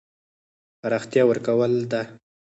پراختیا 0.81 1.23
ورکول 1.29 1.73
ده. 1.91 2.01